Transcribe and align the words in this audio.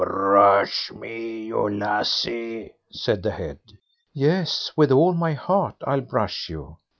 "Brush 0.03 0.91
me, 0.91 1.43
you 1.43 1.69
lassie", 1.69 2.73
said 2.91 3.21
the 3.21 3.29
head. 3.29 3.59
"Yes, 4.11 4.71
with 4.75 4.91
all 4.91 5.13
my 5.13 5.33
heart 5.33 5.75
I'll 5.85 6.01
brush 6.01 6.49
you." 6.49 6.77